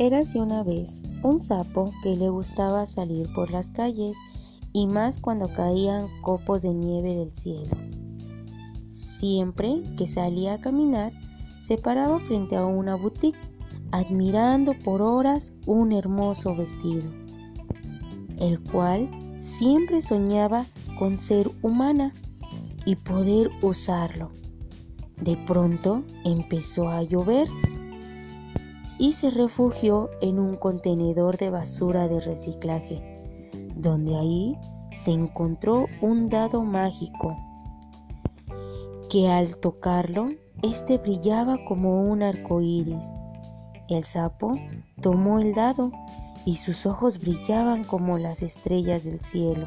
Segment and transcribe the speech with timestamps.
[0.00, 4.16] Érase una vez un sapo que le gustaba salir por las calles
[4.72, 7.76] y más cuando caían copos de nieve del cielo.
[8.88, 11.12] Siempre que salía a caminar,
[11.58, 13.38] se paraba frente a una boutique,
[13.92, 17.10] admirando por horas un hermoso vestido,
[18.38, 20.64] el cual siempre soñaba
[20.98, 22.14] con ser humana
[22.86, 24.30] y poder usarlo.
[25.20, 27.48] De pronto empezó a llover
[29.00, 33.00] y se refugió en un contenedor de basura de reciclaje,
[33.74, 34.58] donde ahí
[34.92, 37.34] se encontró un dado mágico
[39.08, 40.28] que al tocarlo,
[40.62, 43.06] este brillaba como un arco iris.
[43.88, 44.52] El sapo
[45.00, 45.90] tomó el dado
[46.44, 49.66] y sus ojos brillaban como las estrellas del cielo.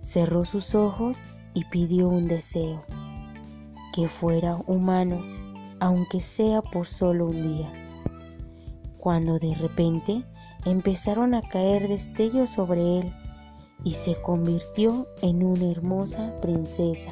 [0.00, 1.18] Cerró sus ojos
[1.52, 2.82] y pidió un deseo,
[3.94, 5.20] que fuera humano,
[5.80, 7.80] aunque sea por solo un día
[9.00, 10.24] cuando de repente
[10.64, 13.12] empezaron a caer destellos sobre él
[13.82, 17.10] y se convirtió en una hermosa princesa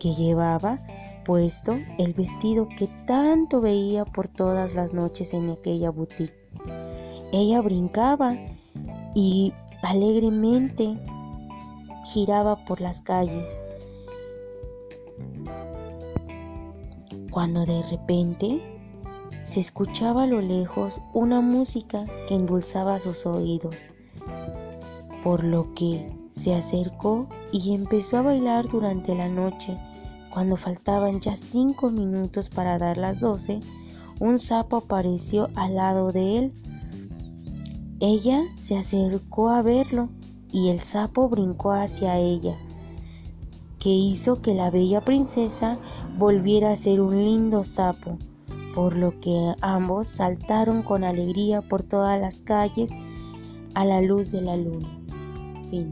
[0.00, 0.80] que llevaba
[1.24, 6.34] puesto el vestido que tanto veía por todas las noches en aquella boutique.
[7.32, 8.36] Ella brincaba
[9.14, 9.52] y
[9.82, 10.98] alegremente
[12.12, 13.48] giraba por las calles.
[17.30, 18.73] Cuando de repente
[19.44, 23.76] se escuchaba a lo lejos una música que endulzaba sus oídos,
[25.22, 29.76] por lo que se acercó y empezó a bailar durante la noche.
[30.30, 33.60] Cuando faltaban ya cinco minutos para dar las doce,
[34.18, 36.54] un sapo apareció al lado de él.
[38.00, 40.08] Ella se acercó a verlo
[40.50, 42.56] y el sapo brincó hacia ella,
[43.78, 45.78] que hizo que la bella princesa
[46.18, 48.18] volviera a ser un lindo sapo
[48.74, 52.90] por lo que ambos saltaron con alegría por todas las calles
[53.74, 54.88] a la luz de la luna.
[55.70, 55.90] Fin.